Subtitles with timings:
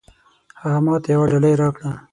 [0.61, 1.91] هغه ماته يوه ډالۍ راکړه.